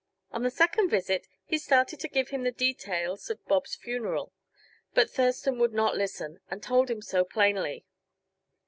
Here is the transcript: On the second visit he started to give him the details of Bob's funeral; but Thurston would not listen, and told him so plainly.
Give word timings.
On 0.31 0.41
the 0.41 0.49
second 0.49 0.89
visit 0.89 1.27
he 1.45 1.59
started 1.59 1.99
to 1.99 2.07
give 2.07 2.29
him 2.29 2.41
the 2.41 2.51
details 2.51 3.29
of 3.29 3.45
Bob's 3.45 3.75
funeral; 3.75 4.33
but 4.95 5.11
Thurston 5.11 5.59
would 5.59 5.73
not 5.73 5.95
listen, 5.95 6.39
and 6.49 6.63
told 6.63 6.89
him 6.89 7.03
so 7.03 7.23
plainly. 7.23 7.85